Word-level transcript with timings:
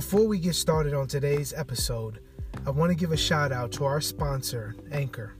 Before 0.00 0.26
we 0.26 0.38
get 0.38 0.54
started 0.54 0.94
on 0.94 1.08
today's 1.08 1.52
episode, 1.52 2.20
I 2.66 2.70
want 2.70 2.88
to 2.90 2.96
give 2.96 3.12
a 3.12 3.18
shout 3.18 3.52
out 3.52 3.70
to 3.72 3.84
our 3.84 4.00
sponsor, 4.00 4.74
Anchor. 4.90 5.34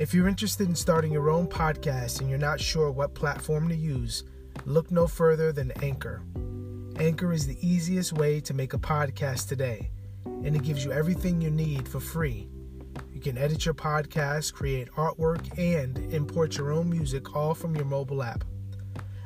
If 0.00 0.12
you're 0.12 0.26
interested 0.26 0.68
in 0.68 0.74
starting 0.74 1.12
your 1.12 1.30
own 1.30 1.46
podcast 1.46 2.20
and 2.20 2.28
you're 2.28 2.40
not 2.40 2.60
sure 2.60 2.90
what 2.90 3.14
platform 3.14 3.68
to 3.68 3.76
use, 3.76 4.24
look 4.64 4.90
no 4.90 5.06
further 5.06 5.52
than 5.52 5.70
Anchor. 5.80 6.24
Anchor 6.98 7.32
is 7.32 7.46
the 7.46 7.56
easiest 7.64 8.12
way 8.12 8.40
to 8.40 8.52
make 8.52 8.74
a 8.74 8.78
podcast 8.78 9.46
today, 9.46 9.90
and 10.24 10.56
it 10.56 10.64
gives 10.64 10.84
you 10.84 10.90
everything 10.90 11.40
you 11.40 11.52
need 11.52 11.86
for 11.86 12.00
free. 12.00 12.48
You 13.14 13.20
can 13.20 13.38
edit 13.38 13.64
your 13.64 13.74
podcast, 13.74 14.52
create 14.52 14.90
artwork, 14.96 15.56
and 15.56 15.98
import 16.12 16.58
your 16.58 16.72
own 16.72 16.90
music 16.90 17.36
all 17.36 17.54
from 17.54 17.76
your 17.76 17.84
mobile 17.84 18.24
app. 18.24 18.42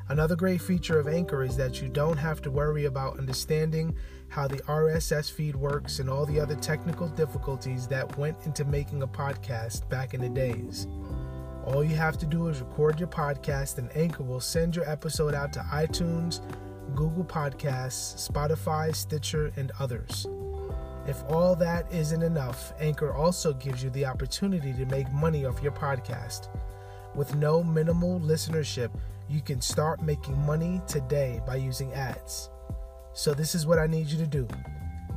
Another 0.08 0.36
great 0.36 0.62
feature 0.62 1.00
of 1.00 1.08
Anchor 1.08 1.42
is 1.42 1.56
that 1.56 1.82
you 1.82 1.88
don't 1.88 2.16
have 2.16 2.40
to 2.42 2.50
worry 2.50 2.84
about 2.84 3.18
understanding 3.18 3.96
how 4.28 4.46
the 4.46 4.60
RSS 4.62 5.32
feed 5.32 5.56
works 5.56 5.98
and 5.98 6.08
all 6.08 6.24
the 6.24 6.38
other 6.38 6.54
technical 6.54 7.08
difficulties 7.08 7.88
that 7.88 8.16
went 8.16 8.36
into 8.44 8.64
making 8.64 9.02
a 9.02 9.08
podcast 9.08 9.88
back 9.88 10.14
in 10.14 10.20
the 10.20 10.28
days. 10.28 10.86
All 11.64 11.82
you 11.82 11.96
have 11.96 12.18
to 12.18 12.26
do 12.26 12.46
is 12.46 12.60
record 12.60 13.00
your 13.00 13.08
podcast, 13.08 13.78
and 13.78 13.90
Anchor 13.96 14.22
will 14.22 14.40
send 14.40 14.76
your 14.76 14.88
episode 14.88 15.34
out 15.34 15.52
to 15.54 15.60
iTunes, 15.60 16.40
Google 16.94 17.24
Podcasts, 17.24 18.30
Spotify, 18.30 18.94
Stitcher, 18.94 19.52
and 19.56 19.72
others. 19.80 20.28
If 21.08 21.24
all 21.28 21.56
that 21.56 21.92
isn't 21.92 22.22
enough, 22.22 22.72
Anchor 22.78 23.12
also 23.12 23.52
gives 23.54 23.82
you 23.82 23.90
the 23.90 24.06
opportunity 24.06 24.72
to 24.72 24.86
make 24.86 25.10
money 25.10 25.44
off 25.44 25.62
your 25.62 25.72
podcast. 25.72 26.48
With 27.16 27.34
no 27.34 27.64
minimal 27.64 28.20
listenership, 28.20 28.90
you 29.28 29.40
can 29.40 29.60
start 29.60 30.02
making 30.02 30.38
money 30.46 30.80
today 30.86 31.40
by 31.46 31.56
using 31.56 31.92
ads. 31.92 32.50
So, 33.12 33.34
this 33.34 33.54
is 33.54 33.66
what 33.66 33.78
I 33.78 33.86
need 33.86 34.06
you 34.06 34.18
to 34.18 34.26
do 34.26 34.46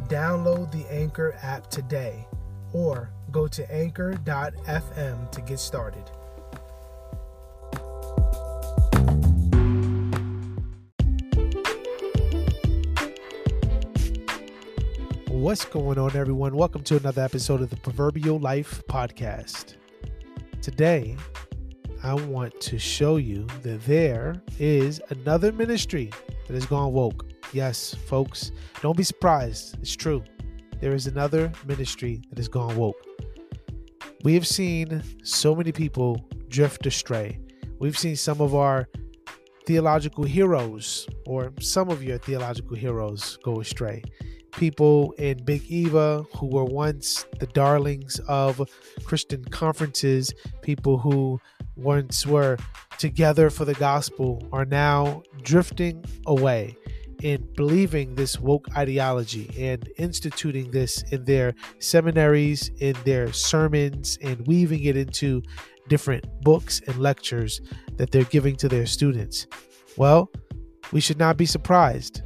download 0.08 0.72
the 0.72 0.92
Anchor 0.92 1.38
app 1.44 1.70
today 1.70 2.28
or 2.74 3.12
go 3.32 3.48
to 3.48 3.72
anchor.fm 3.72 5.32
to 5.32 5.42
get 5.42 5.60
started. 5.60 6.04
What's 15.28 15.64
going 15.66 15.98
on, 15.98 16.16
everyone? 16.16 16.56
Welcome 16.56 16.84
to 16.84 16.98
another 16.98 17.24
episode 17.24 17.62
of 17.62 17.70
the 17.70 17.78
Proverbial 17.78 18.40
Life 18.40 18.82
Podcast. 18.90 19.76
Today, 20.62 21.16
I 22.02 22.14
want 22.14 22.62
to 22.62 22.80
show 22.80 23.18
you 23.18 23.46
that 23.64 23.82
there 23.82 24.42
is 24.58 25.02
another 25.10 25.52
ministry 25.52 26.12
that 26.48 26.54
has 26.54 26.66
gone 26.66 26.94
woke. 26.94 27.26
Yes, 27.52 27.94
folks, 27.94 28.54
don't 28.82 28.96
be 28.96 29.04
surprised. 29.04 29.78
It's 29.82 29.98
true. 29.98 30.24
There 30.80 30.94
is 30.94 31.08
another 31.08 31.52
ministry 31.66 32.22
that 32.30 32.38
has 32.38 32.48
gone 32.48 32.78
woke. 32.78 32.96
We 34.24 34.34
have 34.36 34.48
seen 34.48 35.04
so 35.24 35.54
many 35.54 35.74
people 35.74 36.26
drift 36.48 36.86
astray. 36.86 37.38
We've 37.80 37.98
seen 37.98 38.16
some 38.16 38.40
of 38.40 38.56
our 38.56 38.88
theological 39.66 40.24
heroes, 40.24 41.06
or 41.26 41.52
some 41.60 41.90
of 41.90 42.02
your 42.02 42.18
theological 42.18 42.78
heroes, 42.78 43.38
go 43.44 43.60
astray. 43.60 44.04
People 44.54 45.12
in 45.18 45.44
Big 45.44 45.66
Eva 45.68 46.26
who 46.38 46.48
were 46.48 46.66
once 46.66 47.26
the 47.40 47.48
darlings 47.48 48.20
of 48.28 48.62
Christian 49.04 49.44
conferences, 49.46 50.34
people 50.62 50.98
who 50.98 51.40
once 51.82 52.26
were 52.26 52.58
together 52.98 53.50
for 53.50 53.66
the 53.66 53.74
gospel 53.76 54.48
are 54.52 54.66
now 54.66 55.24
drifting 55.42 56.04
away 56.26 56.76
in 57.24 57.46
believing 57.56 58.16
this 58.16 58.40
woke 58.40 58.68
ideology 58.78 59.50
and 59.58 59.90
instituting 59.98 60.72
this 60.72 61.04
in 61.12 61.24
their 61.26 61.54
seminaries, 61.80 62.70
in 62.80 62.96
their 63.04 63.32
sermons, 63.34 64.18
and 64.22 64.46
weaving 64.48 64.84
it 64.84 64.96
into 64.96 65.42
different 65.88 66.26
books 66.42 66.82
and 66.88 66.96
lectures 66.98 67.62
that 67.98 68.12
they're 68.12 68.24
giving 68.26 68.56
to 68.56 68.70
their 68.70 68.86
students. 68.86 69.48
Well, 69.98 70.32
we 70.92 71.02
should 71.02 71.20
not 71.20 71.36
be 71.36 71.46
surprised, 71.46 72.22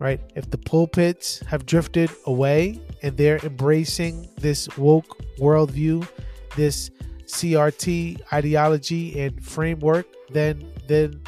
right? 0.00 0.20
If 0.34 0.50
the 0.50 0.58
pulpits 0.58 1.40
have 1.40 1.66
drifted 1.66 2.10
away 2.26 2.80
and 3.02 3.16
they're 3.16 3.38
embracing 3.38 4.28
this 4.36 4.68
woke 4.78 5.18
worldview, 5.38 6.08
this 6.56 6.90
CRT 7.28 8.20
ideology 8.32 9.20
and 9.20 9.42
framework, 9.44 10.06
then 10.30 10.72
then 10.86 11.20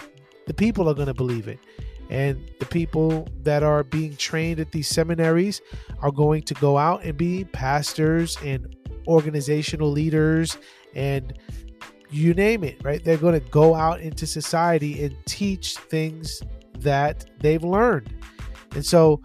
the 0.46 0.54
people 0.54 0.88
are 0.88 0.94
going 0.94 1.06
to 1.06 1.14
believe 1.14 1.46
it. 1.46 1.60
And 2.08 2.50
the 2.58 2.66
people 2.66 3.28
that 3.44 3.62
are 3.62 3.84
being 3.84 4.16
trained 4.16 4.58
at 4.58 4.72
these 4.72 4.88
seminaries 4.88 5.60
are 6.00 6.10
going 6.10 6.42
to 6.42 6.54
go 6.54 6.76
out 6.76 7.04
and 7.04 7.16
be 7.16 7.44
pastors 7.44 8.36
and 8.44 8.74
organizational 9.06 9.88
leaders 9.88 10.58
and 10.94 11.38
you 12.10 12.34
name 12.34 12.64
it, 12.64 12.82
right? 12.82 13.02
They're 13.04 13.16
going 13.16 13.40
to 13.40 13.50
go 13.50 13.76
out 13.76 14.00
into 14.00 14.26
society 14.26 15.04
and 15.04 15.16
teach 15.26 15.76
things 15.76 16.42
that 16.80 17.26
they've 17.38 17.62
learned. 17.62 18.12
And 18.74 18.84
so 18.84 19.20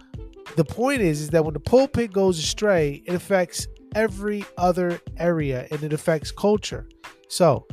the 0.54 0.64
point 0.64 1.00
is, 1.00 1.20
is 1.20 1.30
that 1.30 1.44
when 1.44 1.54
the 1.54 1.60
pulpit 1.60 2.12
goes 2.12 2.38
astray, 2.38 3.02
it 3.04 3.14
affects 3.14 3.66
every 3.96 4.44
other 4.58 5.00
area 5.18 5.66
and 5.72 5.82
it 5.82 5.92
affects 5.92 6.30
culture. 6.30 6.88
So 7.28 7.66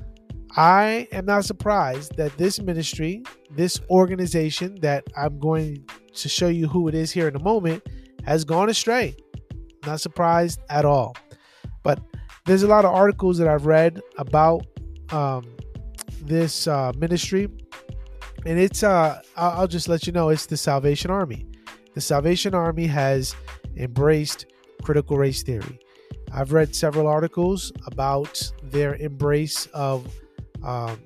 I 0.55 1.07
am 1.11 1.25
not 1.25 1.45
surprised 1.45 2.15
that 2.17 2.35
this 2.37 2.59
ministry, 2.59 3.23
this 3.51 3.79
organization 3.89 4.79
that 4.81 5.03
I'm 5.15 5.37
going 5.39 5.85
to 6.13 6.29
show 6.29 6.47
you 6.47 6.67
who 6.67 6.87
it 6.87 6.95
is 6.95 7.11
here 7.11 7.27
in 7.27 7.35
a 7.35 7.43
moment, 7.43 7.85
has 8.25 8.45
gone 8.45 8.69
astray. 8.69 9.15
Not 9.85 9.99
surprised 9.99 10.59
at 10.69 10.85
all. 10.85 11.15
But 11.83 11.99
there's 12.45 12.63
a 12.63 12.67
lot 12.67 12.85
of 12.85 12.93
articles 12.93 13.37
that 13.37 13.47
I've 13.47 13.65
read 13.65 13.99
about 14.17 14.65
um, 15.11 15.43
this 16.21 16.67
uh, 16.67 16.93
ministry, 16.97 17.49
and 18.45 18.59
it's 18.59 18.83
uh, 18.83 19.21
I'll 19.35 19.67
just 19.67 19.89
let 19.89 20.07
you 20.07 20.13
know 20.13 20.29
it's 20.29 20.45
the 20.45 20.57
Salvation 20.57 21.11
Army. 21.11 21.45
The 21.95 22.01
Salvation 22.01 22.53
Army 22.53 22.87
has 22.87 23.35
embraced 23.75 24.45
critical 24.83 25.17
race 25.17 25.43
theory. 25.43 25.79
I've 26.33 26.51
read 26.51 26.75
several 26.75 27.07
articles 27.07 27.71
about 27.85 28.51
their 28.63 28.95
embrace 28.95 29.67
of, 29.67 30.11
um, 30.63 30.99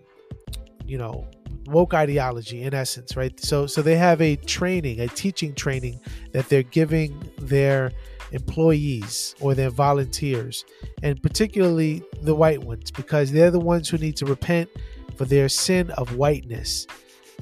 you 0.85 0.97
know, 0.97 1.27
woke 1.65 1.93
ideology 1.93 2.63
in 2.63 2.73
essence, 2.73 3.17
right? 3.17 3.37
So, 3.39 3.67
so 3.67 3.81
they 3.81 3.97
have 3.97 4.21
a 4.21 4.37
training, 4.37 5.01
a 5.01 5.07
teaching 5.07 5.53
training 5.53 5.99
that 6.31 6.47
they're 6.47 6.63
giving 6.63 7.29
their 7.39 7.91
employees 8.31 9.35
or 9.41 9.53
their 9.53 9.69
volunteers, 9.69 10.63
and 11.03 11.21
particularly 11.21 12.03
the 12.21 12.33
white 12.33 12.63
ones, 12.63 12.89
because 12.91 13.31
they're 13.31 13.51
the 13.51 13.59
ones 13.59 13.89
who 13.89 13.97
need 13.97 14.15
to 14.17 14.25
repent 14.25 14.69
for 15.17 15.25
their 15.25 15.49
sin 15.49 15.89
of 15.91 16.15
whiteness. 16.15 16.87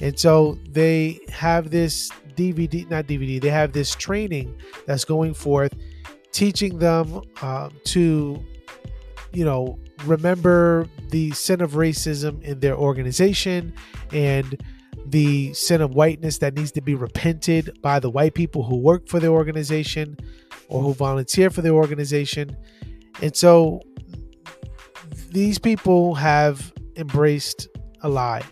And 0.01 0.19
so 0.19 0.57
they 0.69 1.19
have 1.29 1.69
this 1.69 2.12
DVD, 2.35 2.90
not 2.90 3.06
DVD, 3.06 3.40
they 3.40 3.50
have 3.50 3.74
this 3.74 3.95
training 3.95 4.59
that's 4.88 5.06
going 5.06 5.34
forth 5.34 5.74
teaching 6.35 6.79
them 6.79 7.22
uh, 7.41 7.69
to, 7.85 8.44
you 9.31 9.46
know, 9.46 9.79
remember 10.03 10.85
the 11.09 11.31
sin 11.31 11.62
of 11.62 11.72
racism 11.72 12.41
in 12.44 12.59
their 12.59 12.75
organization 12.75 13.73
and 14.12 14.62
the 15.06 15.53
sin 15.53 15.79
of 15.79 15.95
whiteness 15.95 16.40
that 16.40 16.53
needs 16.56 16.74
to 16.74 16.81
be 16.81 16.94
repented 16.94 17.79
by 17.81 18.00
the 18.01 18.09
white 18.09 18.34
people 18.34 18.63
who 18.63 18.75
work 18.75 19.07
for 19.07 19.22
their 19.22 19.29
organization 19.29 20.18
or 20.68 20.81
who 20.81 20.94
volunteer 20.94 21.50
for 21.50 21.62
their 21.62 21.72
organization. 21.74 22.57
And 23.22 23.34
so 23.34 23.79
these 25.29 25.57
people 25.57 26.16
have 26.16 26.74
embraced 26.97 27.69
a 28.01 28.09
lie. 28.09 28.44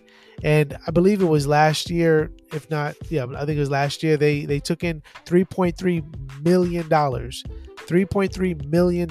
And 0.41 0.77
I 0.87 0.91
believe 0.91 1.21
it 1.21 1.25
was 1.25 1.47
last 1.47 1.89
year, 1.89 2.31
if 2.53 2.69
not, 2.69 2.95
yeah, 3.09 3.25
I 3.35 3.45
think 3.45 3.57
it 3.57 3.59
was 3.59 3.69
last 3.69 4.03
year, 4.03 4.15
they 4.15 4.45
they 4.45 4.59
took 4.59 4.83
in 4.83 5.01
3.3 5.25 6.43
million 6.43 6.87
dollars 6.87 7.43
$3.3 7.87 8.65
million 8.65 9.09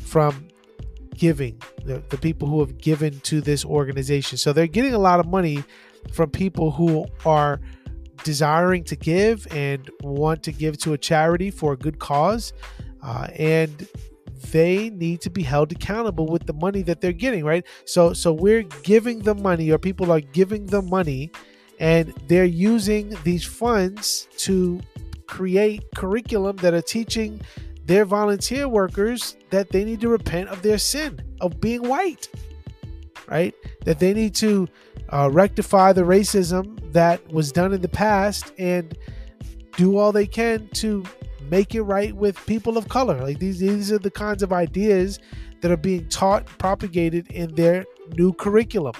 from 0.00 0.48
giving, 1.16 1.60
the, 1.84 2.02
the 2.08 2.18
people 2.18 2.48
who 2.48 2.60
have 2.60 2.78
given 2.78 3.18
to 3.20 3.40
this 3.40 3.64
organization. 3.64 4.38
So 4.38 4.52
they're 4.52 4.66
getting 4.66 4.94
a 4.94 4.98
lot 4.98 5.20
of 5.20 5.26
money 5.26 5.62
from 6.12 6.30
people 6.30 6.70
who 6.70 7.06
are 7.24 7.60
desiring 8.24 8.84
to 8.84 8.96
give 8.96 9.46
and 9.50 9.90
want 10.02 10.42
to 10.44 10.52
give 10.52 10.78
to 10.78 10.92
a 10.92 10.98
charity 10.98 11.50
for 11.50 11.72
a 11.72 11.76
good 11.76 11.98
cause. 11.98 12.52
Uh, 13.02 13.28
and 13.36 13.88
they 14.50 14.90
need 14.90 15.20
to 15.20 15.30
be 15.30 15.42
held 15.42 15.72
accountable 15.72 16.26
with 16.26 16.46
the 16.46 16.52
money 16.52 16.82
that 16.82 17.00
they're 17.00 17.12
getting, 17.12 17.44
right? 17.44 17.64
So 17.84 18.12
so 18.12 18.32
we're 18.32 18.62
giving 18.82 19.20
the 19.20 19.34
money 19.34 19.70
or 19.70 19.78
people 19.78 20.10
are 20.10 20.20
giving 20.20 20.66
the 20.66 20.82
money 20.82 21.30
and 21.78 22.12
they're 22.26 22.44
using 22.44 23.16
these 23.24 23.44
funds 23.44 24.28
to 24.38 24.80
create 25.32 25.82
curriculum 25.94 26.56
that 26.56 26.74
are 26.74 26.82
teaching 26.82 27.40
their 27.86 28.04
volunteer 28.04 28.68
workers 28.68 29.34
that 29.48 29.70
they 29.70 29.82
need 29.82 29.98
to 29.98 30.10
repent 30.10 30.50
of 30.50 30.60
their 30.60 30.76
sin 30.76 31.18
of 31.40 31.58
being 31.58 31.88
white, 31.88 32.28
right? 33.28 33.54
That 33.86 33.98
they 33.98 34.12
need 34.12 34.34
to 34.36 34.68
uh, 35.08 35.30
rectify 35.32 35.94
the 35.94 36.02
racism 36.02 36.92
that 36.92 37.26
was 37.32 37.50
done 37.50 37.72
in 37.72 37.80
the 37.80 37.88
past 37.88 38.52
and 38.58 38.94
do 39.78 39.96
all 39.96 40.12
they 40.12 40.26
can 40.26 40.68
to 40.74 41.02
make 41.48 41.74
it 41.74 41.82
right 41.82 42.14
with 42.14 42.36
people 42.44 42.76
of 42.76 42.90
color. 42.90 43.18
Like 43.18 43.38
these, 43.38 43.58
these 43.58 43.90
are 43.90 43.98
the 43.98 44.10
kinds 44.10 44.42
of 44.42 44.52
ideas 44.52 45.18
that 45.62 45.70
are 45.70 45.78
being 45.78 46.10
taught, 46.10 46.44
propagated 46.58 47.30
in 47.32 47.54
their 47.54 47.86
new 48.18 48.34
curriculum. 48.34 48.94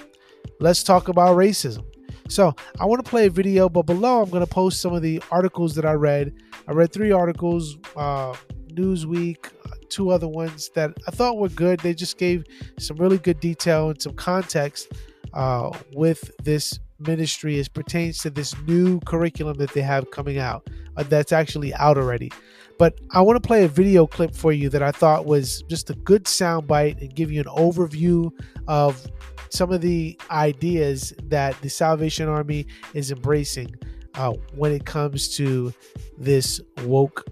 Let's 0.59 0.81
talk 0.81 1.09
about 1.09 1.37
racism. 1.37 1.85
So 2.29 2.55
I 2.79 2.85
want 2.85 3.03
to 3.03 3.09
play 3.09 3.27
a 3.27 3.29
video, 3.29 3.69
but 3.69 3.85
below 3.85 4.21
I'm 4.21 4.29
going 4.29 4.45
to 4.45 4.51
post 4.51 4.81
some 4.81 4.93
of 4.93 5.01
the 5.01 5.21
articles 5.31 5.75
that 5.75 5.85
I 5.85 5.93
read. 5.93 6.33
I 6.67 6.71
read 6.71 6.91
three 6.91 7.11
articles, 7.11 7.77
uh, 7.95 8.33
Newsweek, 8.73 9.51
two 9.89 10.09
other 10.09 10.27
ones 10.27 10.69
that 10.75 10.93
I 11.07 11.11
thought 11.11 11.37
were 11.37 11.49
good. 11.49 11.79
They 11.81 11.93
just 11.93 12.17
gave 12.17 12.43
some 12.79 12.97
really 12.97 13.19
good 13.19 13.39
detail 13.39 13.89
and 13.89 14.01
some 14.01 14.15
context 14.15 14.91
uh, 15.33 15.77
with 15.93 16.31
this 16.43 16.79
ministry 16.99 17.59
as 17.59 17.67
pertains 17.67 18.19
to 18.19 18.29
this 18.29 18.55
new 18.65 18.99
curriculum 19.01 19.57
that 19.57 19.71
they 19.71 19.81
have 19.81 20.09
coming 20.11 20.37
out 20.37 20.67
uh, 20.97 21.03
that's 21.03 21.31
actually 21.31 21.73
out 21.75 21.97
already. 21.97 22.31
But 22.79 22.99
I 23.11 23.21
want 23.21 23.41
to 23.41 23.47
play 23.47 23.63
a 23.63 23.67
video 23.67 24.07
clip 24.07 24.33
for 24.33 24.51
you 24.51 24.69
that 24.69 24.81
I 24.81 24.91
thought 24.91 25.25
was 25.25 25.61
just 25.63 25.89
a 25.89 25.93
good 25.95 26.25
soundbite 26.25 26.99
and 27.01 27.13
give 27.13 27.31
you 27.31 27.41
an 27.41 27.47
overview 27.47 28.31
of 28.67 29.05
some 29.53 29.71
of 29.71 29.81
the 29.81 30.19
ideas 30.31 31.13
that 31.25 31.59
the 31.61 31.69
Salvation 31.69 32.27
Army 32.27 32.65
is 32.95 33.11
embracing 33.11 33.75
uh, 34.15 34.33
when 34.55 34.71
it 34.71 34.85
comes 34.85 35.35
to 35.37 35.71
this 36.17 36.59
woke 36.83 37.23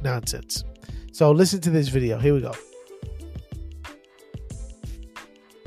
nonsense. 0.00 0.62
So 1.12 1.32
listen 1.32 1.60
to 1.62 1.70
this 1.70 1.88
video. 1.88 2.18
Here 2.18 2.34
we 2.34 2.40
go. 2.40 2.54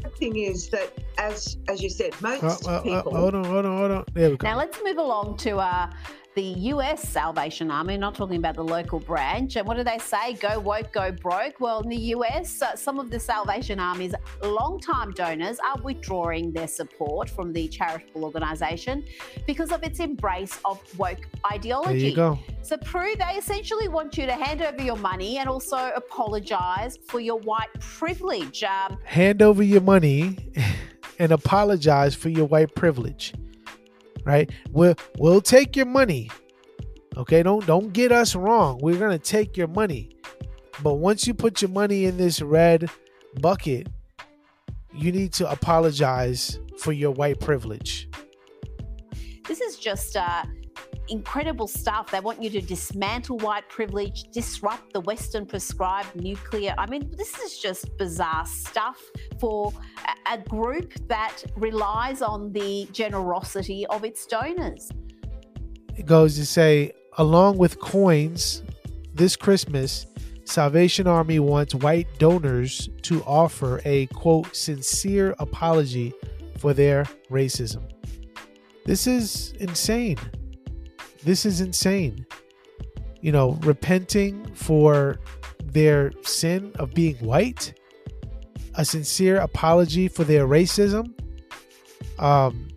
The 0.04 0.10
thing 0.18 0.38
is 0.38 0.70
that, 0.70 0.98
as 1.18 1.58
as 1.68 1.82
you 1.84 1.90
said, 1.90 2.20
most 2.22 2.66
uh, 2.66 2.72
uh, 2.72 2.82
people. 2.82 3.16
hold 3.16 3.36
on, 3.36 3.44
hold 3.44 3.66
on, 3.66 3.78
hold 3.78 3.92
on. 3.92 4.06
There 4.14 4.30
we 4.30 4.38
go. 4.38 4.48
Now 4.48 4.58
let's 4.58 4.80
move 4.84 4.98
along 4.98 5.38
to 5.38 5.58
uh, 5.58 5.92
the 6.38 6.44
US 6.44 7.02
Salvation 7.02 7.72
Army, 7.72 7.98
not 7.98 8.14
talking 8.14 8.38
about 8.38 8.54
the 8.54 8.64
local 8.64 9.00
branch. 9.00 9.56
And 9.56 9.68
what 9.68 9.76
do 9.76 9.84
they 9.84 9.98
say? 9.98 10.34
Go 10.34 10.60
woke, 10.60 10.94
go 10.94 11.12
broke. 11.12 11.60
Well, 11.60 11.80
in 11.80 11.90
the 11.90 12.14
US, 12.16 12.62
uh, 12.62 12.76
some 12.76 13.00
of 13.00 13.10
the 13.10 13.20
Salvation 13.20 13.80
Army's 13.80 14.14
long-time 14.44 15.14
donors 15.14 15.58
are 15.58 15.82
withdrawing 15.82 16.52
their 16.52 16.68
support 16.68 17.28
from 17.28 17.54
the 17.54 17.68
charitable 17.68 18.24
organisation 18.24 19.04
because 19.48 19.72
of 19.72 19.82
its 19.82 20.00
embrace 20.00 20.60
of 20.64 20.80
woke 21.00 21.28
ideology. 21.52 21.98
There 21.98 22.10
you 22.10 22.16
go. 22.16 22.40
So, 22.62 22.78
Prue, 22.78 23.16
they 23.18 23.34
essentially 23.40 23.88
want 23.88 24.16
you 24.16 24.28
to 24.28 24.34
hand 24.34 24.62
over 24.62 24.84
your 24.84 24.98
money 24.98 25.40
and 25.40 25.50
also 25.50 25.92
apologise 25.96 26.98
for 26.98 27.20
your 27.20 27.40
white 27.40 27.74
privilege. 27.80 28.64
Um, 28.64 29.00
hand 29.06 29.42
over 29.42 29.64
your 29.64 29.82
money 29.82 30.38
and 31.18 31.32
apologise 31.32 32.14
for 32.14 32.30
your 32.30 32.46
white 32.46 32.76
privilege 32.76 33.34
right? 34.26 34.50
We'll 34.72 34.96
we'll 35.18 35.42
take 35.42 35.76
your 35.76 35.86
money. 35.86 36.30
Okay, 37.16 37.44
don't 37.44 37.66
don't 37.66 37.94
get 37.94 38.12
us 38.12 38.36
wrong. 38.36 38.80
We're 38.82 39.00
gonna 39.00 39.20
take 39.20 39.58
your 39.58 39.68
money. 39.68 40.10
But 40.84 40.96
once 40.96 41.26
you 41.26 41.34
put 41.34 41.62
your 41.62 41.70
money 41.70 42.06
in 42.06 42.18
this 42.18 42.42
red 42.42 42.90
bucket, 43.42 43.88
you 44.94 45.12
need 45.12 45.34
to 45.34 45.50
apologize 45.50 46.60
for 46.78 46.92
your 46.92 47.12
white 47.12 47.40
privilege. 47.40 48.08
This 49.48 49.62
is 49.62 49.78
just 49.78 50.16
uh, 50.16 50.44
incredible 51.10 51.68
stuff. 51.68 52.12
They 52.12 52.20
want 52.20 52.42
you 52.42 52.50
to 52.52 52.62
dismantle 52.62 53.38
white 53.40 53.68
privilege, 53.70 54.24
disrupt 54.32 54.94
the 54.94 55.02
Western 55.02 55.46
prescribed 55.46 56.16
nuclear. 56.16 56.74
I 56.78 56.88
mean, 56.88 57.10
this 57.18 57.38
is 57.40 57.58
just 57.58 57.98
bizarre 57.98 58.46
stuff 58.46 59.02
for 59.40 59.72
a 60.32 60.38
group 60.38 60.94
that 61.08 61.44
relies 61.56 62.22
on 62.22 62.52
the 62.52 62.88
generosity 62.92 63.86
of 63.88 64.04
its 64.04 64.26
donors. 64.26 64.92
It 65.96 66.06
goes 66.06 66.36
to 66.36 66.46
say, 66.46 66.92
along 67.18 67.58
with 67.58 67.80
coins, 67.80 68.64
this 69.14 69.36
Christmas, 69.36 70.06
Salvation 70.44 71.08
Army 71.08 71.40
wants 71.40 71.76
white 71.76 72.08
donors 72.20 72.90
to 73.02 73.22
offer 73.24 73.82
a 73.84 74.06
quote 74.08 74.56
sincere 74.56 75.36
apology 75.40 76.14
for 76.58 76.74
their 76.74 77.06
racism. 77.30 77.84
This 78.86 79.08
is 79.08 79.54
insane. 79.60 80.18
This 81.28 81.46
is 81.46 81.60
insane. 81.60 82.26
You 83.20 83.34
know, 83.34 83.60
repenting 83.64 84.46
for 84.56 85.20
their 85.62 86.14
sin 86.22 86.72
of 86.80 86.94
being 86.94 87.18
white, 87.18 87.74
a 88.76 88.86
sincere 88.86 89.36
apology 89.36 90.08
for 90.08 90.24
their 90.24 90.48
racism. 90.48 91.14
Um, 92.18 92.70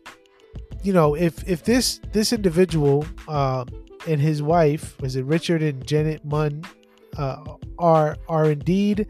you 0.82 0.92
know, 0.92 1.14
if 1.14 1.48
if 1.48 1.62
this 1.62 2.00
this 2.10 2.32
individual 2.32 3.06
uh, 3.28 3.66
and 4.08 4.20
his 4.20 4.42
wife, 4.42 5.00
was 5.00 5.14
it 5.14 5.24
Richard 5.26 5.62
and 5.62 5.86
Janet 5.86 6.24
Munn, 6.24 6.64
uh, 7.18 7.44
are 7.78 8.16
are 8.28 8.50
indeed 8.50 9.06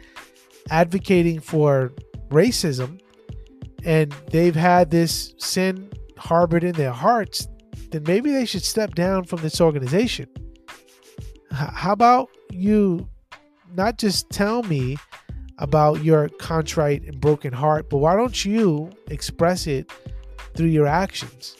advocating 0.68 1.40
for 1.40 1.94
racism, 2.28 3.00
and 3.86 4.12
they've 4.32 4.54
had 4.54 4.90
this 4.90 5.32
sin 5.38 5.90
harbored 6.18 6.62
in 6.62 6.72
their 6.72 6.92
hearts, 6.92 7.48
then 7.90 8.02
maybe 8.04 8.30
they 8.30 8.44
should 8.44 8.64
step 8.64 8.94
down 8.94 9.24
from 9.24 9.40
this 9.40 9.60
organization. 9.60 10.28
How 11.50 11.92
about 11.92 12.30
you 12.50 13.08
not 13.74 13.98
just 13.98 14.30
tell 14.30 14.62
me 14.62 14.96
about 15.58 16.02
your 16.02 16.28
contrite 16.28 17.02
and 17.04 17.20
broken 17.20 17.52
heart, 17.52 17.90
but 17.90 17.98
why 17.98 18.16
don't 18.16 18.44
you 18.44 18.90
express 19.08 19.66
it 19.66 19.90
through 20.54 20.68
your 20.68 20.86
actions? 20.86 21.56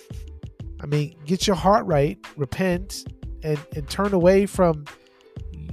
I 0.82 0.86
mean, 0.86 1.16
get 1.26 1.46
your 1.46 1.56
heart 1.56 1.86
right, 1.86 2.18
repent, 2.36 3.04
and, 3.42 3.58
and 3.74 3.88
turn 3.88 4.14
away 4.14 4.46
from 4.46 4.84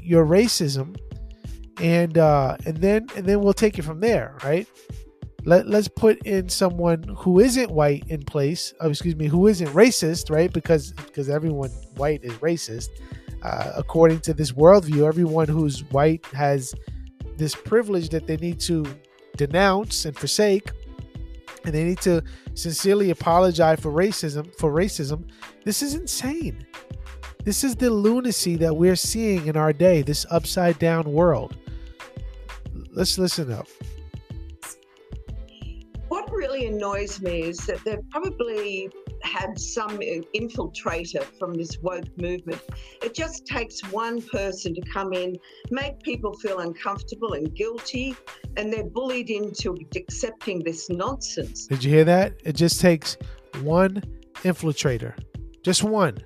your 0.02 0.26
racism, 0.26 0.98
and 1.82 2.18
uh, 2.18 2.58
and 2.66 2.78
then 2.78 3.08
and 3.16 3.26
then 3.26 3.42
we'll 3.42 3.54
take 3.54 3.78
it 3.78 3.84
from 3.84 4.00
there, 4.00 4.36
right? 4.44 4.68
Let, 5.48 5.66
let's 5.66 5.88
put 5.88 6.22
in 6.24 6.50
someone 6.50 7.04
who 7.18 7.40
isn't 7.40 7.72
white 7.72 8.04
in 8.10 8.22
place 8.22 8.74
oh, 8.82 8.90
excuse 8.90 9.16
me 9.16 9.28
who 9.28 9.48
isn't 9.48 9.70
racist 9.70 10.30
right? 10.30 10.52
Because 10.52 10.92
because 10.92 11.30
everyone 11.30 11.70
white 11.96 12.24
is 12.24 12.34
racist. 12.34 12.90
Uh, 13.44 13.72
according 13.78 14.20
to 14.20 14.34
this 14.34 14.52
worldview 14.52 15.08
everyone 15.08 15.48
who's 15.48 15.86
white 15.92 16.26
has 16.28 16.76
this 17.38 17.56
privilege 17.56 18.10
that 18.10 18.28
they 18.28 18.36
need 18.38 18.60
to 18.60 18.86
denounce 19.38 20.04
and 20.04 20.18
forsake 20.18 20.70
and 21.64 21.74
they 21.74 21.86
need 21.86 22.00
to 22.00 22.22
sincerely 22.54 23.12
apologize 23.12 23.80
for 23.80 23.92
racism 23.92 24.54
for 24.60 24.74
racism. 24.74 25.30
This 25.64 25.82
is 25.82 25.96
insane. 25.96 26.66
This 27.46 27.64
is 27.64 27.78
the 27.78 27.90
lunacy 27.90 28.58
that 28.58 28.76
we're 28.76 28.98
seeing 28.98 29.48
in 29.48 29.56
our 29.56 29.72
day 29.72 30.02
this 30.02 30.26
upside 30.30 30.78
down 30.78 31.10
world. 31.10 31.56
Let's 32.92 33.18
listen 33.18 33.50
up 33.54 33.68
really 36.58 36.76
annoys 36.76 37.22
me 37.22 37.44
is 37.44 37.58
that 37.60 37.84
they've 37.84 38.10
probably 38.10 38.90
had 39.24 39.60
some 39.60 39.98
infiltrator 40.00 41.24
from 41.38 41.54
this 41.54 41.78
woke 41.82 42.06
movement. 42.18 42.62
It 43.02 43.14
just 43.14 43.46
takes 43.46 43.82
one 43.92 44.22
person 44.22 44.74
to 44.76 44.82
come 44.82 45.14
in, 45.14 45.38
make 45.70 46.02
people 46.02 46.34
feel 46.38 46.60
uncomfortable 46.60 47.34
and 47.34 47.54
guilty, 47.56 48.16
and 48.56 48.72
they're 48.72 48.86
bullied 48.86 49.30
into 49.30 49.78
accepting 49.96 50.64
this 50.64 50.90
nonsense. 50.90 51.68
Did 51.68 51.84
you 51.84 51.92
hear 51.92 52.06
that? 52.06 52.34
It 52.44 52.54
just 52.54 52.82
takes 52.82 53.18
one 53.62 54.04
infiltrator, 54.44 55.14
just 55.64 55.84
one. 55.84 56.18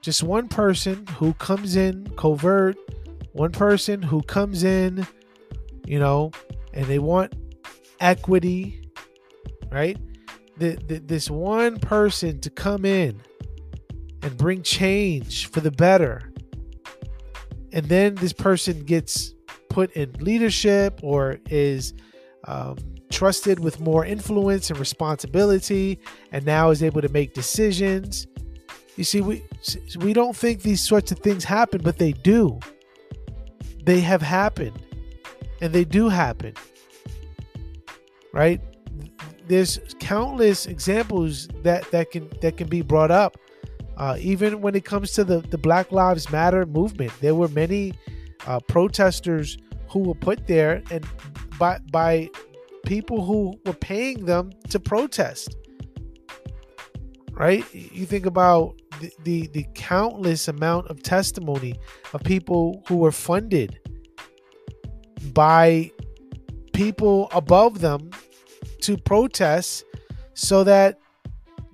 Just 0.00 0.22
one 0.22 0.48
person 0.48 1.06
who 1.18 1.32
comes 1.34 1.76
in 1.76 2.06
covert, 2.16 2.76
one 3.32 3.52
person 3.52 4.02
who 4.02 4.20
comes 4.22 4.62
in, 4.62 5.06
you 5.86 5.98
know, 5.98 6.30
and 6.74 6.84
they 6.84 6.98
want 6.98 7.32
equity 8.00 8.83
right? 9.74 9.98
The, 10.56 10.76
the, 10.86 10.98
this 11.00 11.28
one 11.28 11.78
person 11.80 12.40
to 12.40 12.50
come 12.50 12.84
in 12.84 13.20
and 14.22 14.36
bring 14.36 14.62
change 14.62 15.50
for 15.50 15.60
the 15.60 15.72
better. 15.72 16.32
And 17.72 17.86
then 17.86 18.14
this 18.14 18.32
person 18.32 18.84
gets 18.84 19.34
put 19.68 19.90
in 19.92 20.12
leadership 20.20 21.00
or 21.02 21.40
is 21.50 21.92
um, 22.44 22.76
trusted 23.10 23.58
with 23.58 23.80
more 23.80 24.04
influence 24.04 24.70
and 24.70 24.78
responsibility 24.78 25.98
and 26.30 26.46
now 26.46 26.70
is 26.70 26.82
able 26.82 27.02
to 27.02 27.08
make 27.08 27.34
decisions. 27.34 28.28
You 28.96 29.02
see, 29.02 29.20
we 29.20 29.42
we 29.98 30.12
don't 30.12 30.36
think 30.36 30.62
these 30.62 30.86
sorts 30.86 31.10
of 31.10 31.18
things 31.18 31.42
happen, 31.42 31.80
but 31.82 31.98
they 31.98 32.12
do. 32.12 32.60
They 33.84 34.00
have 34.00 34.22
happened, 34.22 34.80
and 35.60 35.72
they 35.72 35.84
do 35.84 36.08
happen. 36.08 36.54
Right? 38.32 38.60
There's 39.46 39.78
countless 40.00 40.66
examples 40.66 41.48
that 41.62 41.90
that 41.90 42.10
can 42.10 42.30
that 42.40 42.56
can 42.56 42.68
be 42.68 42.82
brought 42.82 43.10
up. 43.10 43.36
Uh, 43.96 44.16
even 44.18 44.60
when 44.60 44.74
it 44.74 44.84
comes 44.84 45.12
to 45.12 45.24
the 45.24 45.40
the 45.40 45.58
Black 45.58 45.92
Lives 45.92 46.30
Matter 46.30 46.66
movement, 46.66 47.12
there 47.20 47.34
were 47.34 47.48
many 47.48 47.94
uh, 48.46 48.60
protesters 48.60 49.56
who 49.88 50.00
were 50.00 50.14
put 50.14 50.46
there 50.46 50.82
and 50.90 51.06
by 51.58 51.78
by 51.92 52.28
people 52.86 53.24
who 53.24 53.58
were 53.64 53.72
paying 53.74 54.24
them 54.24 54.50
to 54.70 54.80
protest. 54.80 55.56
Right? 57.32 57.64
You 57.74 58.06
think 58.06 58.26
about 58.26 58.80
the, 59.00 59.12
the 59.24 59.46
the 59.48 59.66
countless 59.74 60.48
amount 60.48 60.88
of 60.88 61.02
testimony 61.02 61.74
of 62.12 62.22
people 62.22 62.82
who 62.88 62.96
were 62.96 63.12
funded 63.12 63.78
by 65.32 65.90
people 66.72 67.28
above 67.32 67.80
them 67.80 68.10
to 68.84 68.96
protest 68.96 69.84
so 70.34 70.64
that 70.64 70.98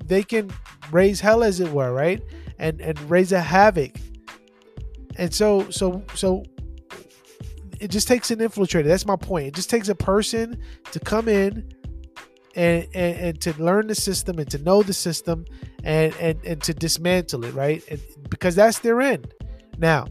they 0.04 0.22
can 0.22 0.50
raise 0.90 1.20
hell 1.20 1.42
as 1.42 1.60
it 1.60 1.70
were 1.72 1.92
right? 1.92 2.22
And 2.58 2.80
and 2.80 2.98
raise 3.10 3.32
a 3.32 3.40
havoc. 3.40 3.96
And 5.16 5.34
so 5.34 5.70
so 5.70 6.02
so 6.14 6.44
it 7.80 7.90
just 7.90 8.06
takes 8.06 8.30
an 8.30 8.38
infiltrator. 8.38 8.84
That's 8.84 9.06
my 9.06 9.16
point. 9.16 9.46
It 9.46 9.54
just 9.54 9.70
takes 9.70 9.88
a 9.88 9.94
person 9.94 10.62
to 10.92 11.00
come 11.00 11.28
in 11.28 11.72
and, 12.54 12.86
and, 12.94 13.16
and 13.16 13.40
to 13.40 13.54
learn 13.62 13.86
the 13.86 13.94
system 13.94 14.38
and 14.38 14.50
to 14.50 14.58
know 14.58 14.82
the 14.82 14.92
system 14.92 15.46
and 15.82 16.14
and, 16.16 16.44
and 16.44 16.62
to 16.62 16.74
dismantle 16.74 17.44
it 17.44 17.54
right? 17.54 17.82
And 17.90 18.00
because 18.28 18.54
that's 18.54 18.80
their 18.80 19.00
end. 19.00 19.32
Now 19.78 20.06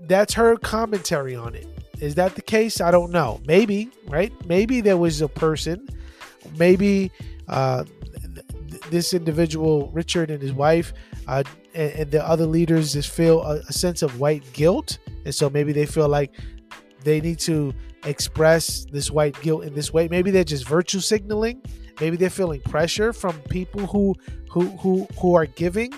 that's 0.00 0.34
her 0.34 0.56
commentary 0.56 1.34
on 1.34 1.54
it 1.54 1.75
is 2.00 2.14
that 2.14 2.34
the 2.34 2.42
case 2.42 2.80
i 2.80 2.90
don't 2.90 3.10
know 3.10 3.40
maybe 3.46 3.90
right 4.08 4.32
maybe 4.46 4.80
there 4.80 4.96
was 4.96 5.20
a 5.20 5.28
person 5.28 5.88
maybe 6.58 7.10
uh, 7.48 7.84
th- 8.34 8.80
this 8.90 9.14
individual 9.14 9.90
richard 9.92 10.30
and 10.30 10.42
his 10.42 10.52
wife 10.52 10.92
uh, 11.28 11.42
and, 11.74 11.92
and, 11.92 12.10
the 12.10 12.24
other 12.24 12.46
leaders 12.46 12.92
just 12.92 13.10
feel 13.10 13.42
a, 13.42 13.56
a 13.68 13.72
sense 13.72 14.02
of 14.02 14.20
white 14.20 14.44
guilt 14.52 14.98
and 15.24 15.34
so 15.34 15.50
maybe 15.50 15.72
they 15.72 15.86
feel 15.86 16.08
like 16.08 16.32
they 17.02 17.20
need 17.20 17.38
to 17.38 17.72
express 18.06 18.84
this 18.86 19.10
white 19.10 19.40
guilt 19.42 19.64
in 19.64 19.74
this 19.74 19.92
way. 19.92 20.08
Maybe 20.08 20.30
they're 20.30 20.44
just 20.44 20.66
virtue 20.66 21.00
signaling. 21.00 21.62
Maybe 22.00 22.16
they're 22.16 22.30
feeling 22.30 22.60
pressure 22.62 23.12
from 23.12 23.38
people 23.48 23.86
who 23.86 24.14
who 24.50 24.66
who 24.78 25.06
who 25.18 25.34
are 25.34 25.46
giving, 25.46 25.92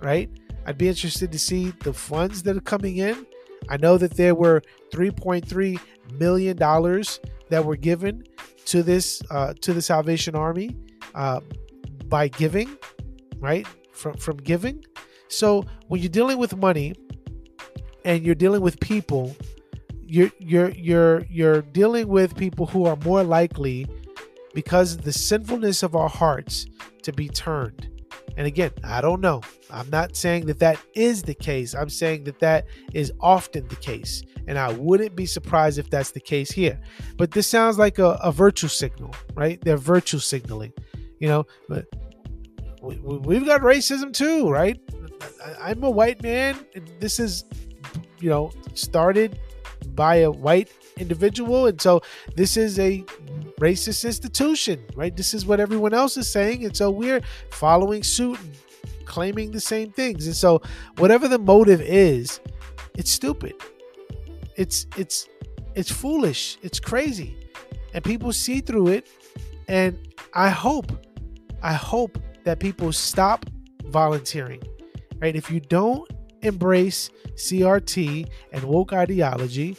right? 0.00 0.30
I'd 0.66 0.78
be 0.78 0.88
interested 0.88 1.32
to 1.32 1.38
see 1.38 1.72
the 1.80 1.92
funds 1.92 2.42
that 2.44 2.56
are 2.56 2.60
coming 2.60 2.98
in. 2.98 3.26
I 3.68 3.76
know 3.76 3.98
that 3.98 4.16
there 4.16 4.34
were 4.34 4.62
3.3 4.92 5.80
million 6.18 6.56
dollars 6.56 7.20
that 7.48 7.64
were 7.64 7.76
given 7.76 8.24
to 8.66 8.82
this 8.82 9.22
uh, 9.30 9.54
to 9.60 9.72
the 9.72 9.82
Salvation 9.82 10.34
Army 10.34 10.76
uh, 11.14 11.40
by 12.06 12.28
giving, 12.28 12.76
right? 13.38 13.66
From 13.92 14.14
from 14.14 14.36
giving. 14.38 14.84
So 15.28 15.64
when 15.88 16.00
you're 16.00 16.10
dealing 16.10 16.38
with 16.38 16.56
money 16.56 16.94
and 18.04 18.22
you're 18.22 18.34
dealing 18.34 18.60
with 18.60 18.78
people 18.80 19.34
you're 20.12 20.30
you're 20.38 20.70
you're 20.72 21.24
you're 21.30 21.62
dealing 21.62 22.06
with 22.06 22.36
people 22.36 22.66
who 22.66 22.84
are 22.84 22.96
more 22.96 23.22
likely 23.24 23.86
because 24.52 24.92
of 24.94 25.04
the 25.04 25.12
sinfulness 25.12 25.82
of 25.82 25.96
our 25.96 26.10
hearts 26.10 26.66
to 27.02 27.14
be 27.14 27.30
turned 27.30 27.88
and 28.36 28.46
again 28.46 28.70
i 28.84 29.00
don't 29.00 29.20
know. 29.20 29.40
I'm 29.70 29.88
not 29.88 30.16
saying 30.16 30.46
that 30.46 30.58
that 30.58 30.78
is 30.94 31.22
the 31.22 31.34
case. 31.34 31.74
I'm 31.74 31.88
saying 31.88 32.24
that 32.24 32.38
that 32.40 32.66
is 32.92 33.10
often 33.20 33.66
the 33.68 33.76
case. 33.76 34.22
And 34.46 34.58
i 34.58 34.72
wouldn't 34.72 35.16
be 35.16 35.26
surprised 35.26 35.78
if 35.78 35.88
that's 35.88 36.10
the 36.10 36.20
case 36.20 36.50
here. 36.50 36.78
But 37.16 37.30
this 37.30 37.46
sounds 37.46 37.78
like 37.78 37.98
a, 37.98 38.18
a 38.22 38.32
virtue 38.32 38.68
signal 38.68 39.14
right? 39.34 39.60
They're 39.62 39.76
virtue 39.76 40.18
signaling 40.18 40.72
you 41.18 41.28
know? 41.28 41.46
But 41.68 41.86
we, 42.82 43.36
have 43.36 43.46
got 43.46 43.60
racism 43.60 44.12
too 44.12 44.50
right? 44.50 44.78
I'm 45.60 45.82
a 45.84 45.90
white 45.90 46.22
man 46.22 46.58
and 46.74 46.90
this 47.00 47.20
is 47.20 47.44
you 48.20 48.28
know 48.28 48.52
started 48.74 49.38
by 49.94 50.16
a 50.16 50.30
white 50.30 50.70
individual. 50.96 51.66
And 51.66 51.80
so 51.80 52.02
this 52.34 52.56
is 52.56 52.78
a 52.78 53.04
racist 53.60 54.04
institution, 54.04 54.84
right? 54.94 55.16
This 55.16 55.34
is 55.34 55.46
what 55.46 55.60
everyone 55.60 55.94
else 55.94 56.16
is 56.16 56.30
saying. 56.30 56.64
And 56.64 56.76
so 56.76 56.90
we're 56.90 57.20
following 57.50 58.02
suit 58.02 58.38
and 58.40 58.56
claiming 59.06 59.50
the 59.50 59.60
same 59.60 59.92
things. 59.92 60.26
And 60.26 60.36
so 60.36 60.62
whatever 60.98 61.28
the 61.28 61.38
motive 61.38 61.80
is, 61.80 62.40
it's 62.94 63.10
stupid. 63.10 63.54
It's 64.56 64.86
it's 64.96 65.28
it's 65.74 65.90
foolish. 65.90 66.58
It's 66.62 66.78
crazy. 66.78 67.36
And 67.94 68.04
people 68.04 68.32
see 68.32 68.60
through 68.60 68.88
it. 68.88 69.08
And 69.68 69.98
I 70.34 70.50
hope, 70.50 70.92
I 71.62 71.74
hope 71.74 72.18
that 72.44 72.58
people 72.58 72.92
stop 72.92 73.46
volunteering. 73.84 74.62
Right? 75.20 75.36
If 75.36 75.50
you 75.50 75.60
don't 75.60 76.10
embrace 76.42 77.10
CRT 77.34 78.28
and 78.52 78.64
woke 78.64 78.92
ideology, 78.92 79.76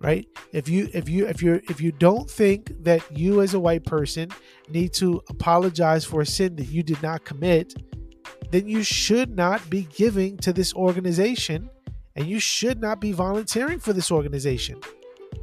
right? 0.00 0.26
If 0.52 0.68
you 0.68 0.88
if 0.92 1.08
you 1.08 1.26
if 1.26 1.42
you 1.42 1.60
if 1.68 1.80
you 1.80 1.92
don't 1.92 2.30
think 2.30 2.72
that 2.84 3.02
you 3.16 3.42
as 3.42 3.54
a 3.54 3.60
white 3.60 3.84
person 3.84 4.30
need 4.68 4.92
to 4.94 5.22
apologize 5.28 6.04
for 6.04 6.20
a 6.20 6.26
sin 6.26 6.56
that 6.56 6.66
you 6.66 6.82
did 6.82 7.02
not 7.02 7.24
commit, 7.24 7.74
then 8.50 8.66
you 8.66 8.82
should 8.82 9.36
not 9.36 9.68
be 9.68 9.82
giving 9.94 10.36
to 10.38 10.52
this 10.52 10.74
organization 10.74 11.70
and 12.16 12.26
you 12.26 12.40
should 12.40 12.80
not 12.80 13.00
be 13.00 13.12
volunteering 13.12 13.78
for 13.78 13.92
this 13.92 14.10
organization. 14.10 14.80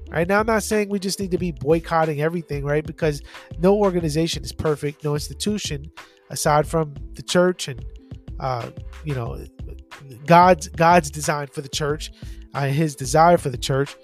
Right 0.09 0.27
now, 0.27 0.39
I'm 0.39 0.45
not 0.45 0.63
saying 0.63 0.89
we 0.89 0.99
just 0.99 1.19
need 1.19 1.31
to 1.31 1.37
be 1.37 1.51
boycotting 1.51 2.21
everything, 2.21 2.63
right? 2.63 2.85
Because 2.85 3.21
no 3.59 3.75
organization 3.75 4.43
is 4.43 4.51
perfect, 4.51 5.03
no 5.03 5.13
institution, 5.13 5.91
aside 6.29 6.67
from 6.67 6.93
the 7.13 7.21
church 7.21 7.67
and 7.67 7.83
uh, 8.39 8.69
you 9.03 9.15
know 9.15 9.39
God's 10.25 10.67
God's 10.69 11.09
design 11.09 11.47
for 11.47 11.61
the 11.61 11.69
church, 11.69 12.11
uh, 12.53 12.67
His 12.67 12.95
desire 12.95 13.37
for 13.37 13.49
the 13.49 13.57
church, 13.57 13.95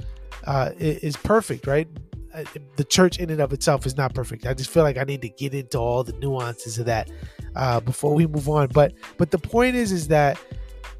uh, 0.45 0.71
is 0.77 1.17
perfect, 1.17 1.67
right? 1.67 1.87
Uh, 2.33 2.43
the 2.77 2.83
church 2.83 3.19
in 3.19 3.29
and 3.29 3.41
of 3.41 3.51
itself 3.51 3.85
is 3.85 3.97
not 3.97 4.13
perfect. 4.13 4.45
I 4.45 4.53
just 4.53 4.69
feel 4.69 4.83
like 4.83 4.97
I 4.97 5.03
need 5.03 5.21
to 5.21 5.29
get 5.29 5.53
into 5.53 5.77
all 5.77 6.03
the 6.03 6.13
nuances 6.13 6.79
of 6.79 6.85
that 6.85 7.11
uh, 7.55 7.79
before 7.81 8.13
we 8.13 8.25
move 8.25 8.47
on. 8.47 8.69
But 8.69 8.93
but 9.17 9.31
the 9.31 9.39
point 9.39 9.75
is 9.75 9.91
is 9.91 10.07
that 10.07 10.39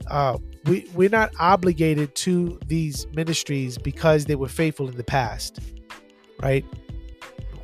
uh, 0.07 0.38
we 0.65 0.89
we're 0.93 1.10
not 1.10 1.31
obligated 1.39 2.13
to 2.15 2.60
these 2.67 3.07
ministries 3.13 3.77
because 3.77 4.25
they 4.25 4.36
were 4.36 4.50
faithful 4.50 4.89
in 4.89 4.98
the 4.98 5.03
past, 5.03 5.60
right? 6.41 6.65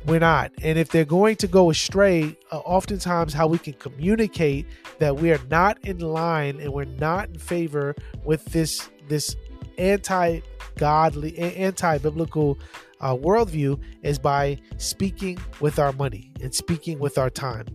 We're 0.06 0.20
not. 0.20 0.52
And 0.62 0.78
if 0.78 0.88
they're 0.88 1.04
going 1.04 1.36
to 1.36 1.46
go 1.46 1.70
astray, 1.70 2.36
uh, 2.50 2.58
oftentimes 2.58 3.34
how 3.34 3.46
we 3.46 3.58
can 3.58 3.74
communicate 3.74 4.66
that 4.98 5.16
we 5.16 5.30
are 5.32 5.40
not 5.50 5.78
in 5.84 5.98
line 5.98 6.60
and 6.60 6.72
we're 6.72 6.84
not 6.84 7.28
in 7.28 7.38
favor 7.38 7.94
with 8.24 8.44
this 8.46 8.88
this 9.08 9.36
anti-godly, 9.78 11.38
anti-biblical 11.38 12.58
uh, 13.00 13.14
worldview 13.14 13.80
is 14.02 14.18
by 14.18 14.58
speaking 14.76 15.38
with 15.60 15.78
our 15.78 15.92
money 15.92 16.30
and 16.42 16.54
speaking 16.54 16.98
with 16.98 17.16
our 17.16 17.30
time, 17.30 17.66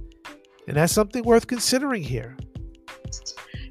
and 0.68 0.78
that's 0.78 0.94
something 0.94 1.24
worth 1.24 1.48
considering 1.48 2.04
here. 2.04 2.36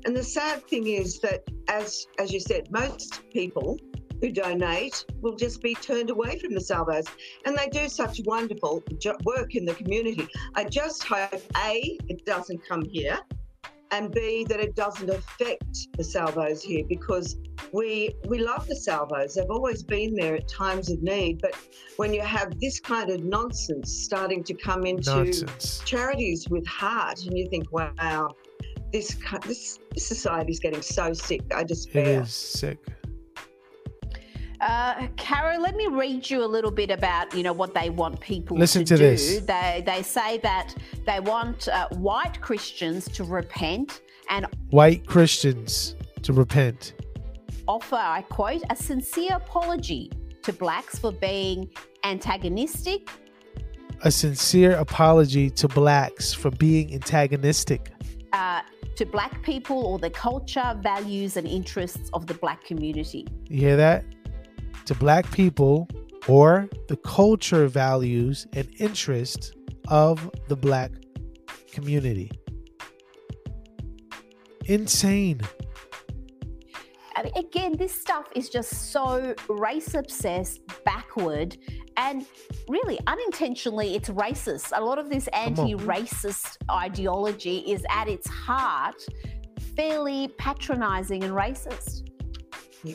And 0.04 0.16
the 0.16 0.24
sad 0.24 0.66
thing 0.66 0.86
is 0.86 1.20
that, 1.20 1.44
as 1.68 2.06
as 2.18 2.32
you 2.32 2.40
said, 2.40 2.70
most 2.72 3.20
people 3.30 3.78
who 4.22 4.30
donate 4.30 5.04
will 5.20 5.36
just 5.36 5.60
be 5.60 5.74
turned 5.74 6.08
away 6.08 6.38
from 6.38 6.54
the 6.54 6.60
salvos. 6.60 7.06
And 7.44 7.58
they 7.58 7.68
do 7.68 7.88
such 7.88 8.20
wonderful 8.24 8.82
work 9.24 9.54
in 9.56 9.64
the 9.66 9.74
community. 9.74 10.28
I 10.54 10.64
just 10.64 11.02
hope 11.02 11.42
A, 11.64 11.98
it 12.08 12.24
doesn't 12.24 12.66
come 12.66 12.84
here, 12.84 13.18
and 13.90 14.10
B, 14.12 14.44
that 14.48 14.60
it 14.60 14.74
doesn't 14.76 15.10
affect 15.10 15.88
the 15.96 16.04
salvos 16.04 16.62
here 16.62 16.84
because 16.88 17.36
we 17.72 18.14
we 18.26 18.38
love 18.38 18.66
the 18.66 18.76
salvos. 18.76 19.34
They've 19.34 19.50
always 19.50 19.82
been 19.82 20.14
there 20.14 20.36
at 20.36 20.48
times 20.48 20.88
of 20.88 21.02
need. 21.02 21.42
But 21.42 21.54
when 21.96 22.14
you 22.14 22.22
have 22.22 22.58
this 22.60 22.80
kind 22.80 23.10
of 23.10 23.24
nonsense 23.24 23.92
starting 23.92 24.44
to 24.44 24.54
come 24.54 24.86
into 24.86 25.24
nonsense. 25.24 25.82
charities 25.84 26.48
with 26.48 26.66
heart, 26.66 27.24
and 27.26 27.36
you 27.36 27.48
think, 27.50 27.70
wow, 27.72 28.34
this 28.92 29.16
this, 29.46 29.78
this 29.92 30.06
society 30.06 30.52
is 30.52 30.60
getting 30.60 30.82
so 30.82 31.12
sick. 31.12 31.42
I 31.54 31.64
just 31.64 31.94
It 31.94 32.06
is 32.06 32.32
sick. 32.32 32.78
Uh, 34.62 35.08
let 35.58 35.74
me 35.74 35.88
read 35.88 36.30
you 36.30 36.44
a 36.44 36.46
little 36.46 36.70
bit 36.70 36.90
about 36.90 37.34
you 37.34 37.42
know 37.42 37.52
what 37.52 37.74
they 37.74 37.90
want 37.90 38.20
people 38.20 38.56
Listen 38.56 38.84
to, 38.84 38.96
to 38.96 39.02
do. 39.02 39.10
This. 39.10 39.40
They 39.40 39.82
they 39.84 40.02
say 40.02 40.38
that 40.38 40.74
they 41.04 41.18
want 41.18 41.66
uh, 41.66 41.88
white 41.90 42.40
Christians 42.40 43.08
to 43.10 43.24
repent 43.24 44.02
and 44.30 44.46
white 44.70 45.04
Christians 45.06 45.96
to 46.22 46.32
repent. 46.32 46.94
Offer, 47.66 47.96
I 47.96 48.22
quote, 48.22 48.62
a 48.70 48.76
sincere 48.76 49.34
apology 49.34 50.10
to 50.42 50.52
blacks 50.52 50.98
for 50.98 51.12
being 51.12 51.68
antagonistic. 52.04 53.08
A 54.04 54.10
sincere 54.10 54.72
apology 54.72 55.50
to 55.50 55.68
blacks 55.68 56.32
for 56.32 56.50
being 56.50 56.94
antagonistic. 56.94 57.90
Uh, 58.32 58.62
to 58.96 59.06
black 59.06 59.42
people 59.42 59.86
or 59.86 59.98
the 59.98 60.10
culture, 60.10 60.76
values, 60.82 61.36
and 61.36 61.46
interests 61.46 62.10
of 62.12 62.26
the 62.26 62.34
black 62.34 62.64
community. 62.64 63.26
You 63.48 63.58
hear 63.58 63.76
that? 63.76 64.04
To 64.86 64.94
black 64.94 65.30
people 65.30 65.88
or 66.28 66.68
the 66.88 66.96
culture 66.96 67.66
values 67.66 68.46
and 68.52 68.68
interests 68.78 69.52
of 69.88 70.30
the 70.48 70.56
black 70.56 70.92
community. 71.72 72.30
Insane. 74.66 75.40
I 77.16 77.24
mean, 77.24 77.32
again, 77.36 77.76
this 77.76 77.92
stuff 77.92 78.26
is 78.34 78.48
just 78.48 78.92
so 78.92 79.34
race 79.48 79.94
obsessed, 79.94 80.60
backward, 80.84 81.56
and 81.96 82.24
really 82.68 82.98
unintentionally 83.06 83.94
it's 83.94 84.08
racist. 84.08 84.72
A 84.74 84.82
lot 84.82 84.98
of 84.98 85.10
this 85.10 85.28
anti-racist 85.28 86.56
ideology 86.70 87.58
is 87.58 87.84
at 87.90 88.08
its 88.08 88.28
heart 88.28 89.04
fairly 89.76 90.28
patronizing 90.38 91.22
and 91.24 91.34
racist. 91.34 92.08
Yeah. 92.82 92.94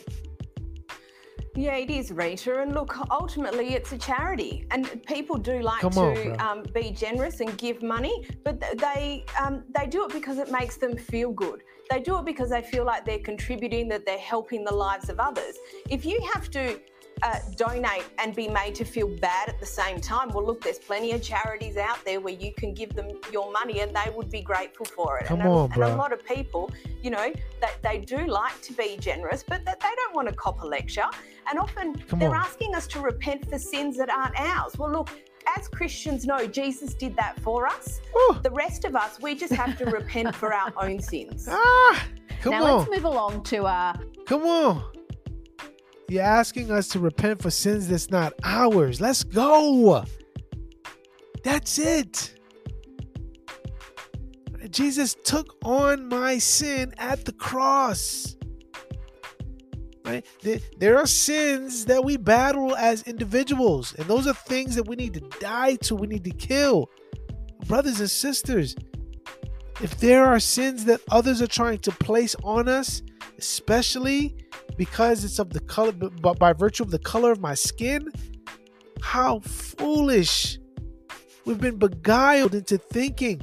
Yeah, 1.58 1.76
it 1.76 1.90
is, 1.90 2.12
Rita. 2.12 2.62
And 2.62 2.76
look, 2.76 2.96
ultimately, 3.10 3.74
it's 3.74 3.92
a 3.92 3.98
charity, 3.98 4.68
and 4.70 5.04
people 5.08 5.38
do 5.38 5.60
like 5.60 5.82
Come 5.82 5.92
to 5.94 6.34
on, 6.34 6.60
um, 6.60 6.64
be 6.72 6.92
generous 6.92 7.40
and 7.40 7.58
give 7.58 7.82
money, 7.82 8.28
but 8.44 8.62
they 8.78 9.26
um, 9.42 9.64
they 9.76 9.88
do 9.88 10.06
it 10.06 10.14
because 10.14 10.38
it 10.38 10.52
makes 10.52 10.78
them 10.78 10.96
feel 10.96 11.32
good. 11.32 11.64
They 11.90 12.00
do 12.00 12.20
it 12.20 12.26
because 12.26 12.52
they 12.52 12.62
feel 12.62 12.86
like 12.86 13.06
they're 13.06 13.26
contributing, 13.32 13.88
that 13.90 14.06
they're 14.06 14.20
helping 14.20 14.64
the 14.66 14.74
lives 14.74 15.10
of 15.10 15.20
others. 15.20 15.56
If 15.90 16.06
you 16.06 16.20
have 16.36 16.52
to 16.52 16.80
uh, 17.24 17.40
donate 17.56 18.06
and 18.20 18.36
be 18.36 18.48
made 18.48 18.76
to 18.76 18.86
feel 18.86 19.08
bad 19.08 19.50
at 19.50 19.60
the 19.60 19.66
same 19.66 20.00
time. 20.00 20.30
Well, 20.30 20.46
look, 20.46 20.62
there's 20.62 20.80
plenty 20.80 21.12
of 21.14 21.22
charities 21.22 21.78
out 21.78 22.04
there 22.06 22.20
where 22.20 22.34
you 22.34 22.54
can 22.54 22.74
give 22.74 22.94
them 22.96 23.10
your 23.32 23.52
money 23.52 23.80
and 23.82 23.96
they 23.96 24.12
would 24.16 24.30
be 24.30 24.42
grateful 24.42 24.86
for 24.86 25.20
it. 25.20 25.26
Come 25.26 25.42
and, 25.42 25.50
a, 25.50 25.52
on, 25.52 25.72
and 25.74 25.84
a 25.84 25.96
lot 25.96 26.14
of 26.14 26.26
people, 26.26 26.72
you 27.02 27.10
know, 27.10 27.32
they, 27.62 27.70
they 27.82 27.98
do 28.00 28.28
like 28.28 28.62
to 28.62 28.74
be 28.74 28.98
generous, 29.00 29.44
but 29.44 29.66
that 29.66 29.80
they 29.80 29.90
don't 29.96 30.16
want 30.16 30.28
to 30.28 30.36
cop 30.36 30.62
a 30.62 30.66
lecture. 30.66 31.06
And 31.50 31.60
often 31.60 31.96
Come 31.96 32.20
they're 32.20 32.30
on. 32.30 32.36
asking 32.36 32.76
us 32.76 32.88
to 32.88 33.00
repent 33.00 33.50
for 33.50 33.58
sins 33.58 33.98
that 33.98 34.10
aren't 34.10 34.40
ours. 34.40 34.78
Well, 34.78 34.92
look, 34.92 35.10
as 35.58 35.68
Christians 35.68 36.26
know, 36.26 36.46
Jesus 36.46 36.94
did 36.94 37.16
that 37.16 37.40
for 37.40 37.66
us. 37.68 38.02
Whew. 38.14 38.38
The 38.44 38.52
rest 38.52 38.84
of 38.86 38.96
us, 38.96 39.20
we 39.22 39.34
just 39.34 39.54
have 39.54 39.78
to 39.78 39.86
repent 39.90 40.36
for 40.36 40.54
our 40.54 40.74
own 40.82 41.00
sins. 41.00 41.48
Ah, 41.50 42.06
come 42.42 42.52
now 42.52 42.66
on. 42.66 42.78
let's 42.80 42.92
move 42.92 43.06
along 43.06 43.44
to 43.44 43.64
uh, 43.66 43.94
Come 44.26 44.44
on. 44.44 44.84
You're 46.10 46.24
asking 46.24 46.72
us 46.72 46.88
to 46.90 47.00
repent 47.00 47.42
for 47.42 47.50
sins 47.50 47.90
that's 47.90 48.10
not 48.10 48.34
ours. 48.44 49.02
Let's 49.02 49.24
go. 49.24 50.06
That's 51.44 51.78
it. 51.80 52.34
Jesus 54.70 55.16
took 55.24 55.56
on 55.64 56.08
my 56.08 56.38
sin 56.38 56.94
at 56.98 57.26
the 57.26 57.34
cross. 57.34 58.36
Right? 60.06 60.26
There, 60.78 60.98
are 60.98 61.06
sins 61.06 61.86
that 61.86 62.06
we 62.06 62.16
battle 62.16 62.74
as 62.78 63.04
individuals, 63.04 63.94
and 63.96 64.08
those 64.08 64.26
are 64.26 64.34
things 64.34 64.76
that 64.76 64.88
we 64.88 64.96
need 64.96 65.14
to 65.16 65.20
die 65.42 65.76
to, 65.82 65.96
we 65.96 66.08
need 66.08 66.24
to 66.24 66.32
kill. 66.32 66.90
Brothers 67.66 68.00
and 68.00 68.10
sisters, 68.10 68.76
if 69.82 69.98
there 70.00 70.24
are 70.24 70.40
sins 70.40 70.86
that 70.86 71.02
others 71.12 71.42
are 71.42 71.48
trying 71.48 71.80
to 71.80 71.92
place 71.92 72.36
on 72.42 72.70
us, 72.70 73.02
especially 73.38 74.38
because 74.78 75.24
it's 75.24 75.40
of 75.40 75.50
the 75.52 75.60
color 75.62 75.92
but 75.92 76.40
by 76.40 76.54
virtue 76.54 76.84
of 76.84 76.92
the 76.92 77.00
color 77.00 77.32
of 77.32 77.40
my 77.40 77.54
skin 77.54 78.10
how 79.02 79.40
foolish 79.40 80.60
we've 81.46 81.60
been 81.60 81.78
beguiled 81.78 82.56
into 82.56 82.78
thinking 82.78 83.42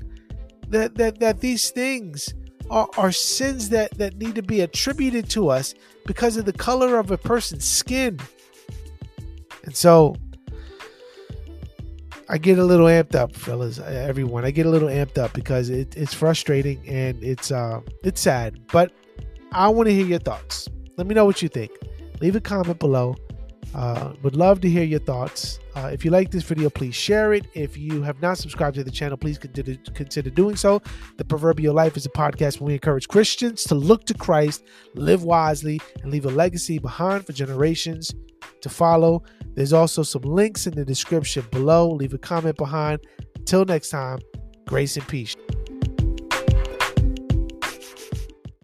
that 0.68 0.94
that, 0.94 1.20
that 1.20 1.40
these 1.40 1.70
things 1.70 2.32
are, 2.70 2.88
are 2.96 3.12
sins 3.12 3.68
that 3.68 3.96
that 3.98 4.16
need 4.16 4.34
to 4.34 4.42
be 4.42 4.60
attributed 4.60 5.28
to 5.28 5.48
us 5.48 5.74
because 6.06 6.36
of 6.36 6.44
the 6.44 6.52
color 6.52 6.98
of 6.98 7.10
a 7.10 7.18
person's 7.18 7.66
skin 7.66 8.18
and 9.64 9.74
so 9.74 10.14
I 12.28 12.38
get 12.38 12.58
a 12.58 12.64
little 12.64 12.86
amped 12.86 13.14
up, 13.14 13.36
fellas. 13.36 13.78
Everyone, 13.78 14.44
I 14.44 14.50
get 14.50 14.66
a 14.66 14.70
little 14.70 14.88
amped 14.88 15.18
up 15.18 15.32
because 15.34 15.68
it, 15.68 15.94
it's 15.96 16.14
frustrating 16.14 16.82
and 16.88 17.22
it's 17.22 17.50
uh 17.50 17.80
it's 18.02 18.20
sad. 18.20 18.66
But 18.68 18.92
I 19.52 19.68
want 19.68 19.88
to 19.88 19.94
hear 19.94 20.06
your 20.06 20.18
thoughts. 20.18 20.68
Let 20.96 21.06
me 21.06 21.14
know 21.14 21.24
what 21.24 21.42
you 21.42 21.48
think. 21.48 21.72
Leave 22.20 22.36
a 22.36 22.40
comment 22.40 22.78
below. 22.78 23.14
Uh, 23.74 24.12
would 24.22 24.36
love 24.36 24.60
to 24.60 24.70
hear 24.70 24.84
your 24.84 25.00
thoughts. 25.00 25.58
Uh, 25.74 25.90
if 25.92 26.04
you 26.04 26.10
like 26.12 26.30
this 26.30 26.44
video, 26.44 26.70
please 26.70 26.94
share 26.94 27.32
it. 27.32 27.46
If 27.54 27.76
you 27.76 28.02
have 28.02 28.22
not 28.22 28.38
subscribed 28.38 28.76
to 28.76 28.84
the 28.84 28.90
channel, 28.90 29.16
please 29.16 29.36
consider, 29.36 29.74
consider 29.94 30.30
doing 30.30 30.54
so. 30.54 30.80
The 31.16 31.24
Proverbial 31.24 31.74
Life 31.74 31.96
is 31.96 32.06
a 32.06 32.10
podcast 32.10 32.60
where 32.60 32.68
we 32.68 32.74
encourage 32.74 33.08
Christians 33.08 33.64
to 33.64 33.74
look 33.74 34.04
to 34.04 34.14
Christ, 34.14 34.62
live 34.94 35.24
wisely, 35.24 35.80
and 36.02 36.12
leave 36.12 36.26
a 36.26 36.30
legacy 36.30 36.78
behind 36.78 37.26
for 37.26 37.32
generations 37.32 38.12
to 38.60 38.68
follow. 38.68 39.24
There's 39.54 39.72
also 39.72 40.04
some 40.04 40.22
links 40.22 40.68
in 40.68 40.74
the 40.74 40.84
description 40.84 41.44
below. 41.50 41.90
Leave 41.90 42.14
a 42.14 42.18
comment 42.18 42.56
behind. 42.56 43.00
Till 43.44 43.64
next 43.64 43.90
time, 43.90 44.20
grace 44.66 44.96
and 44.96 45.06
peace. 45.08 45.34